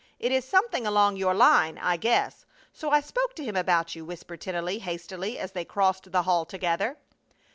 [0.17, 4.03] It is something along your line, I guess, so I spoke to him about you,"
[4.03, 6.97] whispered Tennelly, hastily, as they crossed the hall together.